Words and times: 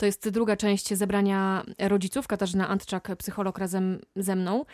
To 0.00 0.06
jest 0.06 0.28
druga 0.28 0.56
część 0.56 0.94
zebrania 0.94 1.64
rodziców. 1.78 2.26
Katarzyna 2.26 2.68
Antczak, 2.68 3.16
psycholog 3.16 3.58
razem 3.58 4.00
ze 4.16 4.36
mną. 4.36 4.64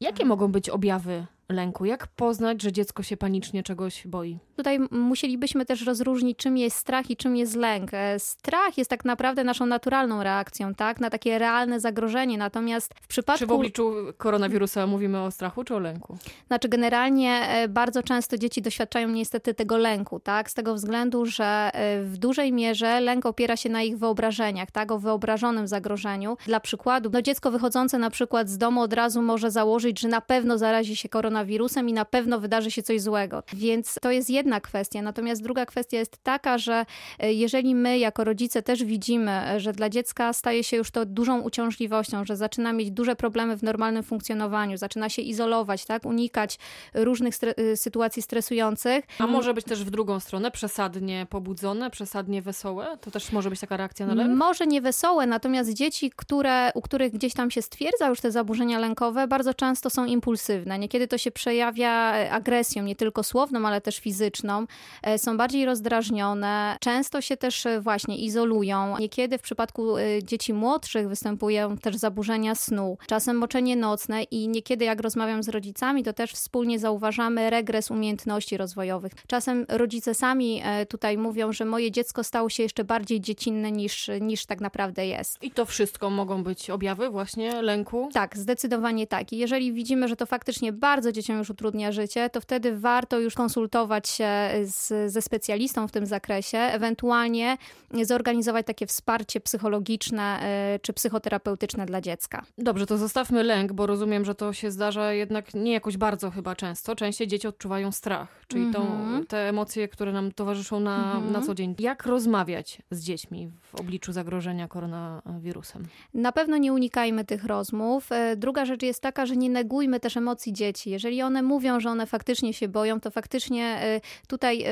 Jakie 0.00 0.24
mogą 0.24 0.52
być 0.52 0.68
objawy 0.70 1.26
lęku? 1.52 1.84
Jak 1.84 2.06
poznać, 2.06 2.62
że 2.62 2.72
dziecko 2.72 3.02
się 3.02 3.16
panicznie 3.16 3.62
czegoś 3.62 4.06
boi? 4.06 4.38
Tutaj 4.56 4.78
musielibyśmy 4.90 5.66
też 5.66 5.86
rozróżnić, 5.86 6.38
czym 6.38 6.56
jest 6.56 6.76
strach 6.76 7.10
i 7.10 7.16
czym 7.16 7.36
jest 7.36 7.56
lęk. 7.56 7.94
E, 7.94 8.18
strach 8.18 8.78
jest 8.78 8.90
tak 8.90 9.04
naprawdę 9.04 9.44
naszą 9.44 9.66
naturalną 9.66 10.22
reakcją, 10.22 10.74
tak, 10.74 11.00
na 11.00 11.10
takie 11.10 11.38
realne 11.38 11.80
zagrożenie. 11.80 12.38
Natomiast 12.38 12.94
w 13.02 13.06
przypadku. 13.06 13.38
Czy 13.38 13.46
w 13.46 13.52
obliczu 13.52 13.94
koronawirusa 14.16 14.86
mówimy 14.86 15.22
o 15.22 15.30
strachu 15.30 15.64
czy 15.64 15.74
o 15.74 15.78
lęku? 15.78 16.18
Znaczy, 16.46 16.68
generalnie 16.68 17.48
e, 17.48 17.68
bardzo 17.68 18.02
często 18.02 18.38
dzieci 18.38 18.62
doświadczają 18.62 19.08
niestety 19.08 19.54
tego 19.54 19.76
lęku, 19.76 20.20
tak, 20.20 20.50
z 20.50 20.54
tego 20.54 20.74
względu, 20.74 21.26
że 21.26 21.70
e, 21.72 22.02
w 22.02 22.18
dużej 22.18 22.52
mierze 22.52 23.00
lęk 23.00 23.26
opiera 23.26 23.56
się 23.56 23.68
na 23.68 23.82
ich 23.82 23.98
wyobrażeniach, 23.98 24.70
tak, 24.70 24.92
o 24.92 24.98
wyobrażonym 24.98 25.68
zagrożeniu. 25.68 26.36
Dla 26.46 26.60
przykładu, 26.60 27.10
no 27.12 27.22
dziecko 27.22 27.50
wychodzące 27.50 27.98
na 27.98 28.10
przykład 28.10 28.48
z 28.48 28.58
domu 28.58 28.80
od 28.80 28.92
razu 28.92 29.22
może 29.22 29.50
założyć, 29.50 30.00
że 30.00 30.08
na 30.08 30.20
pewno 30.20 30.58
zarazi 30.58 30.96
się 30.96 31.08
koronawirusem 31.08 31.41
i 31.88 31.92
na 31.92 32.04
pewno 32.04 32.40
wydarzy 32.40 32.70
się 32.70 32.82
coś 32.82 33.00
złego. 33.00 33.42
Więc 33.54 33.94
to 34.00 34.10
jest 34.10 34.30
jedna 34.30 34.60
kwestia. 34.60 35.02
Natomiast 35.02 35.42
druga 35.42 35.66
kwestia 35.66 35.98
jest 35.98 36.18
taka, 36.22 36.58
że 36.58 36.86
e, 37.18 37.32
jeżeli 37.32 37.74
my 37.74 37.98
jako 37.98 38.24
rodzice 38.24 38.62
też 38.62 38.84
widzimy, 38.84 39.30
e, 39.30 39.60
że 39.60 39.72
dla 39.72 39.88
dziecka 39.88 40.32
staje 40.32 40.64
się 40.64 40.76
już 40.76 40.90
to 40.90 41.06
dużą 41.06 41.40
uciążliwością, 41.40 42.24
że 42.24 42.36
zaczyna 42.36 42.72
mieć 42.72 42.90
duże 42.90 43.16
problemy 43.16 43.56
w 43.56 43.62
normalnym 43.62 44.02
funkcjonowaniu, 44.02 44.76
zaczyna 44.76 45.08
się 45.08 45.22
izolować, 45.22 45.84
tak, 45.84 46.06
unikać 46.06 46.58
różnych 46.94 47.34
stre 47.34 47.54
e, 47.56 47.76
sytuacji 47.76 48.22
stresujących. 48.22 49.04
A 49.18 49.26
może 49.26 49.54
być 49.54 49.64
też 49.64 49.84
w 49.84 49.90
drugą 49.90 50.20
stronę, 50.20 50.50
przesadnie 50.50 51.26
pobudzone, 51.30 51.90
przesadnie 51.90 52.42
wesołe? 52.42 52.98
To 53.00 53.10
też 53.10 53.32
może 53.32 53.50
być 53.50 53.60
taka 53.60 53.76
reakcja 53.76 54.06
na 54.06 54.14
lęk? 54.14 54.38
Może 54.38 54.66
nie 54.66 54.80
wesołe, 54.80 55.26
natomiast 55.26 55.72
dzieci, 55.72 56.10
które, 56.16 56.70
u 56.74 56.82
których 56.82 57.12
gdzieś 57.12 57.34
tam 57.34 57.50
się 57.50 57.62
stwierdza 57.62 58.08
już 58.08 58.20
te 58.20 58.30
zaburzenia 58.30 58.78
lękowe, 58.78 59.28
bardzo 59.28 59.54
często 59.54 59.90
są 59.90 60.04
impulsywne. 60.04 60.78
Niekiedy 60.78 61.08
to 61.08 61.18
się 61.22 61.30
przejawia 61.30 61.92
agresją, 62.30 62.82
nie 62.82 62.96
tylko 62.96 63.22
słowną, 63.22 63.66
ale 63.66 63.80
też 63.80 63.98
fizyczną, 63.98 64.66
e, 65.02 65.18
są 65.18 65.36
bardziej 65.36 65.64
rozdrażnione, 65.64 66.76
często 66.80 67.20
się 67.20 67.36
też 67.36 67.66
e, 67.66 67.80
właśnie 67.80 68.18
izolują. 68.18 68.98
Niekiedy 68.98 69.38
w 69.38 69.42
przypadku 69.42 69.96
e, 69.96 70.22
dzieci 70.22 70.54
młodszych 70.54 71.08
występują 71.08 71.78
też 71.78 71.96
zaburzenia 71.96 72.54
snu, 72.54 72.98
czasem 73.06 73.36
moczenie 73.36 73.76
nocne 73.76 74.22
i 74.22 74.48
niekiedy 74.48 74.84
jak 74.84 75.00
rozmawiam 75.00 75.42
z 75.42 75.48
rodzicami, 75.48 76.02
to 76.02 76.12
też 76.12 76.32
wspólnie 76.32 76.78
zauważamy 76.78 77.50
regres 77.50 77.90
umiejętności 77.90 78.56
rozwojowych. 78.56 79.12
Czasem 79.26 79.66
rodzice 79.68 80.14
sami 80.14 80.62
tutaj 80.88 81.18
mówią, 81.18 81.52
że 81.52 81.64
moje 81.64 81.90
dziecko 81.90 82.24
stało 82.24 82.48
się 82.48 82.62
jeszcze 82.62 82.84
bardziej 82.84 83.20
dziecinne 83.20 83.72
niż, 83.72 84.10
niż 84.20 84.46
tak 84.46 84.60
naprawdę 84.60 85.06
jest. 85.06 85.42
I 85.42 85.50
to 85.50 85.66
wszystko 85.66 86.10
mogą 86.10 86.42
być 86.42 86.70
objawy 86.70 87.10
właśnie 87.10 87.62
lęku? 87.62 88.08
Tak, 88.12 88.36
zdecydowanie 88.36 89.06
tak. 89.06 89.32
I 89.32 89.36
jeżeli 89.38 89.72
widzimy, 89.72 90.08
że 90.08 90.16
to 90.16 90.26
faktycznie 90.26 90.72
bardzo 90.72 91.11
dzieciom 91.12 91.38
już 91.38 91.50
utrudnia 91.50 91.92
życie, 91.92 92.30
to 92.30 92.40
wtedy 92.40 92.78
warto 92.78 93.18
już 93.18 93.34
konsultować 93.34 94.08
się 94.08 94.28
z, 94.64 95.12
ze 95.12 95.22
specjalistą 95.22 95.88
w 95.88 95.92
tym 95.92 96.06
zakresie, 96.06 96.58
ewentualnie 96.58 97.56
zorganizować 98.02 98.66
takie 98.66 98.86
wsparcie 98.86 99.40
psychologiczne 99.40 100.40
e, 100.42 100.78
czy 100.82 100.92
psychoterapeutyczne 100.92 101.86
dla 101.86 102.00
dziecka. 102.00 102.42
Dobrze, 102.58 102.86
to 102.86 102.98
zostawmy 102.98 103.42
lęk, 103.42 103.72
bo 103.72 103.86
rozumiem, 103.86 104.24
że 104.24 104.34
to 104.34 104.52
się 104.52 104.70
zdarza 104.70 105.12
jednak 105.12 105.54
nie 105.54 105.72
jakoś 105.72 105.96
bardzo 105.96 106.30
chyba 106.30 106.56
często. 106.56 106.96
Częściej 106.96 107.28
dzieci 107.28 107.48
odczuwają 107.48 107.92
strach, 107.92 108.44
czyli 108.48 108.62
mm 108.62 108.72
-hmm. 108.72 108.76
tą, 108.76 108.82
mhm. 108.82 109.26
te 109.26 109.48
emocje, 109.48 109.88
które 109.88 110.12
nam 110.12 110.32
towarzyszą 110.32 110.80
na, 110.80 111.12
mm 111.16 111.28
-hmm. 111.28 111.32
na 111.32 111.40
co 111.40 111.54
dzień. 111.54 111.74
Jak 111.78 112.06
rozmawiać 112.06 112.82
z 112.90 113.04
dziećmi 113.04 113.50
w 113.62 113.74
obliczu 113.74 114.12
zagrożenia 114.12 114.68
koronawirusem? 114.68 115.86
Na 116.14 116.32
pewno 116.32 116.56
nie 116.56 116.72
unikajmy 116.72 117.24
tych 117.24 117.44
rozmów. 117.44 118.12
E, 118.12 118.36
druga 118.36 118.64
rzecz 118.64 118.82
jest 118.82 119.02
taka, 119.02 119.26
że 119.26 119.36
nie 119.36 119.50
negujmy 119.50 120.00
też 120.00 120.16
emocji 120.16 120.52
dzieci. 120.52 120.90
Jeżeli 121.02 121.22
one 121.22 121.42
mówią, 121.42 121.80
że 121.80 121.90
one 121.90 122.06
faktycznie 122.06 122.52
się 122.54 122.68
boją, 122.68 123.00
to 123.00 123.10
faktycznie 123.10 123.64
e, 123.64 124.00
tutaj 124.28 124.64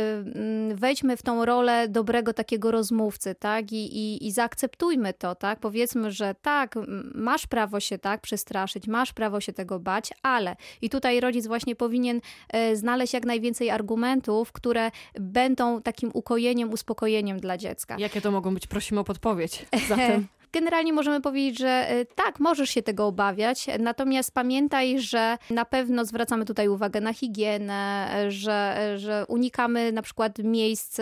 y, 0.70 0.74
wejdźmy 0.74 1.16
w 1.16 1.22
tą 1.22 1.44
rolę 1.44 1.88
dobrego 1.88 2.32
takiego 2.32 2.70
rozmówcy, 2.70 3.34
tak? 3.34 3.72
I, 3.72 3.96
i, 3.96 4.26
I 4.26 4.32
zaakceptujmy 4.32 5.14
to, 5.14 5.34
tak? 5.34 5.60
Powiedzmy, 5.60 6.10
że 6.10 6.34
tak, 6.42 6.74
masz 7.14 7.46
prawo 7.46 7.80
się 7.80 7.98
tak 7.98 8.20
przestraszyć, 8.20 8.86
masz 8.86 9.12
prawo 9.12 9.40
się 9.40 9.52
tego 9.52 9.78
bać, 9.78 10.10
ale 10.22 10.56
i 10.82 10.90
tutaj 10.90 11.20
rodzic 11.20 11.46
właśnie 11.46 11.76
powinien 11.76 12.20
e, 12.48 12.76
znaleźć 12.76 13.14
jak 13.14 13.24
najwięcej 13.24 13.70
argumentów, 13.70 14.52
które 14.52 14.90
będą 15.20 15.82
takim 15.82 16.10
ukojeniem, 16.14 16.72
uspokojeniem 16.72 17.40
dla 17.40 17.58
dziecka. 17.58 17.96
Jakie 17.98 18.20
to 18.20 18.30
mogą 18.30 18.54
być? 18.54 18.66
Prosimy 18.66 19.00
o 19.00 19.04
podpowiedź. 19.04 19.66
Zatem. 19.88 20.26
Generalnie 20.52 20.92
możemy 20.92 21.20
powiedzieć, 21.20 21.58
że 21.58 21.92
y, 22.00 22.06
tak, 22.14 22.40
możesz 22.40 22.70
się 22.70 22.82
tego 22.82 23.06
obawiać, 23.06 23.66
natomiast 23.78 24.34
pamiętaj, 24.34 25.00
że 25.00 25.38
na 25.50 25.64
pewno 25.64 26.04
zwracamy 26.04 26.44
tutaj 26.44 26.68
uwagę 26.68 27.00
na 27.00 27.12
higienę, 27.12 28.08
że, 28.28 28.92
że 28.96 29.24
unikamy 29.28 29.92
na 29.92 30.02
przykład 30.02 30.38
miejsc, 30.38 31.00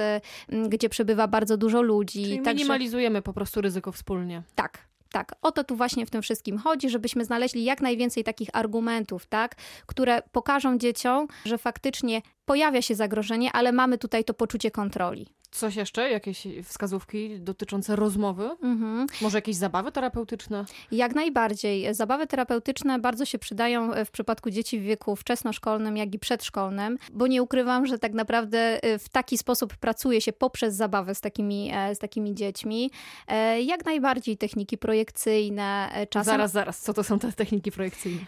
mm, 0.49 0.69
gdzie 0.69 0.89
przebywa 0.89 1.29
bardzo 1.29 1.57
dużo 1.57 1.83
ludzi. 1.83 2.23
Czyli 2.23 2.37
Także... 2.37 2.55
minimalizujemy 2.55 3.23
po 3.23 3.33
prostu 3.33 3.61
ryzyko 3.61 3.93
wspólnie. 3.93 4.43
Tak, 4.55 4.89
tak, 5.13 5.35
o 5.43 5.53
to 5.53 5.65
tu 5.65 5.77
właśnie 5.77 6.07
w 6.07 6.11
tym 6.11 6.23
wszystkim 6.23 6.59
chodzi, 6.59 6.91
żebyśmy 6.91 7.25
znaleźli 7.25 7.65
jak 7.65 7.81
najwięcej 7.81 8.25
takich 8.25 8.49
argumentów, 8.53 9.27
tak, 9.27 9.55
które 9.87 10.23
pokażą 10.33 10.79
dzieciom, 10.79 11.29
że 11.45 11.59
faktycznie 11.59 12.23
pojawia 12.45 12.83
się 12.83 12.95
zagrożenie, 12.95 13.53
ale 13.53 13.73
mamy 13.73 13.99
tutaj 13.99 14.25
to 14.25 14.35
poczucie 14.35 14.71
kontroli. 14.71 15.27
Coś 15.51 15.77
jeszcze? 15.77 16.11
Jakieś 16.11 16.47
wskazówki 16.65 17.41
dotyczące 17.41 17.97
rozmowy? 17.97 18.51
Mhm. 18.63 19.07
Może 19.21 19.39
jakieś 19.39 19.57
zabawy 19.57 19.93
terapeutyczne? 19.93 20.65
Jak 20.93 21.15
najbardziej. 21.15 21.95
Zabawy 21.95 22.27
terapeutyczne 22.27 22.99
bardzo 22.99 23.25
się 23.25 23.39
przydają 23.39 23.91
w 24.05 24.11
przypadku 24.11 24.51
dzieci 24.51 24.81
w 24.81 24.83
wieku 24.83 25.17
wczesnoszkolnym, 25.17 25.97
jak 25.97 26.15
i 26.15 26.19
przedszkolnym, 26.19 26.99
bo 27.13 27.27
nie 27.27 27.43
ukrywam, 27.43 27.87
że 27.87 27.99
tak 27.99 28.13
naprawdę 28.13 28.85
y, 28.85 28.99
w 28.99 29.09
taki 29.09 29.39
sposób 29.39 29.77
pracuje 29.77 30.21
się 30.21 30.33
poprzez 30.33 30.75
zabawę 30.75 31.15
z 31.15 31.21
takimi, 31.21 31.71
e, 31.75 31.95
z 31.95 31.99
takimi 31.99 32.35
dziećmi. 32.35 32.91
E, 33.29 33.63
jak 33.63 33.85
najbardziej 33.85 34.37
techniki 34.37 34.79
projekcyjne. 34.79 35.89
E, 35.93 36.07
czasem... 36.07 36.33
Zaraz, 36.33 36.53
zaraz. 36.53 36.81
Co 36.81 36.95
to 36.95 37.05
są 37.05 37.19
te 37.19 37.33
techniki 37.33 37.73
projekcyjne? 37.73 38.21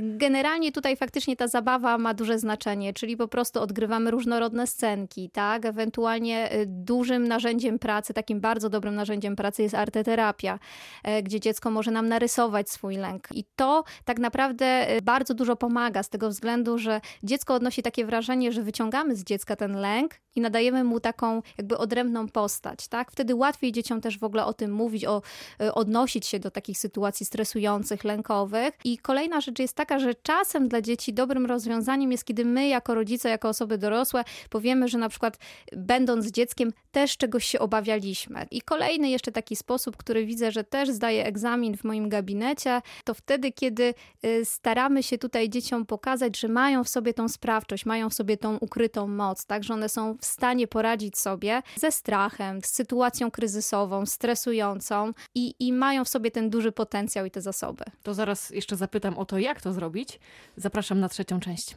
Generalnie 0.00 0.72
tutaj 0.72 0.96
faktycznie 0.96 1.36
ta 1.36 1.48
zabawa 1.48 1.98
ma 1.98 2.14
duże 2.14 2.38
znaczenie, 2.38 2.92
czyli 2.92 3.16
po 3.16 3.28
prostu 3.28 3.60
odgrywamy 3.60 4.10
różnorodne 4.10 4.66
scenki, 4.66 5.30
tak? 5.30 5.64
Ewentualnie 5.64 6.50
dużym 6.68 7.28
narzędziem 7.28 7.78
pracy, 7.78 8.14
takim 8.14 8.40
bardzo 8.40 8.70
dobrym 8.70 8.94
narzędziem 8.94 9.36
pracy 9.36 9.62
jest 9.62 9.74
arteterapia, 9.74 10.58
e, 11.04 11.22
gdzie 11.22 11.40
dziecko 11.40 11.70
może 11.70 11.90
nam 11.90 12.08
narysować 12.08 12.70
swój 12.70 12.96
lęk. 12.96 13.28
I 13.30 13.44
to 13.56 13.84
tak 14.04 14.18
naprawdę 14.18 14.66
e, 14.66 15.02
bardzo 15.02 15.34
dużo 15.34 15.56
pomaga 15.56 16.02
z 16.02 16.08
tego 16.08 16.28
względu, 16.28 16.78
że 16.78 17.00
dziecko 17.22 17.54
odnosi 17.54 17.82
takie 17.82 18.04
wrażenie, 18.04 18.52
że 18.52 18.62
wyciągamy 18.62 19.16
z 19.16 19.24
dziecka 19.24 19.56
ten 19.56 19.76
lęk 19.76 20.14
i 20.38 20.40
nadajemy 20.40 20.84
mu 20.84 21.00
taką 21.00 21.42
jakby 21.58 21.78
odrębną 21.78 22.28
postać, 22.28 22.88
tak? 22.88 23.12
Wtedy 23.12 23.34
łatwiej 23.34 23.72
dzieciom 23.72 24.00
też 24.00 24.18
w 24.18 24.24
ogóle 24.24 24.44
o 24.44 24.52
tym 24.52 24.72
mówić, 24.72 25.04
o, 25.04 25.22
e, 25.60 25.74
odnosić 25.74 26.26
się 26.26 26.38
do 26.38 26.50
takich 26.50 26.78
sytuacji 26.78 27.26
stresujących, 27.26 28.04
lękowych. 28.04 28.74
I 28.84 28.98
kolejna 28.98 29.40
rzecz 29.40 29.58
jest 29.58 29.74
taka, 29.74 29.98
że 29.98 30.14
czasem 30.14 30.68
dla 30.68 30.82
dzieci 30.82 31.14
dobrym 31.14 31.46
rozwiązaniem 31.46 32.12
jest, 32.12 32.24
kiedy 32.24 32.44
my 32.44 32.68
jako 32.68 32.94
rodzice, 32.94 33.28
jako 33.28 33.48
osoby 33.48 33.78
dorosłe 33.78 34.24
powiemy, 34.50 34.88
że 34.88 34.98
na 34.98 35.08
przykład 35.08 35.38
będąc 35.72 36.30
dzieckiem 36.30 36.72
też 36.90 37.16
czegoś 37.16 37.44
się 37.44 37.58
obawialiśmy. 37.58 38.46
I 38.50 38.62
kolejny 38.62 39.10
jeszcze 39.10 39.32
taki 39.32 39.56
sposób, 39.56 39.96
który 39.96 40.26
widzę, 40.26 40.52
że 40.52 40.64
też 40.64 40.88
zdaje 40.88 41.24
egzamin 41.24 41.76
w 41.76 41.84
moim 41.84 42.08
gabinecie, 42.08 42.82
to 43.04 43.14
wtedy, 43.14 43.52
kiedy 43.52 43.94
y, 44.24 44.44
staramy 44.44 45.02
się 45.02 45.18
tutaj 45.18 45.48
dzieciom 45.48 45.86
pokazać, 45.86 46.38
że 46.38 46.48
mają 46.48 46.84
w 46.84 46.88
sobie 46.88 47.14
tą 47.14 47.28
sprawczość, 47.28 47.86
mają 47.86 48.10
w 48.10 48.14
sobie 48.14 48.36
tą 48.36 48.56
ukrytą 48.56 49.08
moc, 49.08 49.46
tak, 49.46 49.64
że 49.64 49.74
one 49.74 49.88
są 49.88 50.16
w 50.20 50.24
stanie 50.28 50.66
poradzić 50.66 51.18
sobie 51.18 51.62
ze 51.76 51.92
strachem, 51.92 52.62
z 52.62 52.66
sytuacją 52.66 53.30
kryzysową, 53.30 54.06
stresującą 54.06 55.12
i, 55.34 55.54
i 55.58 55.72
mają 55.72 56.04
w 56.04 56.08
sobie 56.08 56.30
ten 56.30 56.50
duży 56.50 56.72
potencjał 56.72 57.26
i 57.26 57.30
te 57.30 57.40
zasoby. 57.40 57.84
To 58.02 58.14
zaraz 58.14 58.50
jeszcze 58.50 58.76
zapytam 58.76 59.18
o 59.18 59.24
to, 59.24 59.38
jak 59.38 59.62
to 59.62 59.72
zrobić. 59.72 60.20
Zapraszam 60.56 61.00
na 61.00 61.08
trzecią 61.08 61.40
część. 61.40 61.76